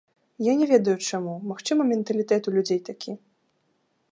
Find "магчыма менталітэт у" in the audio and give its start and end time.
1.51-2.55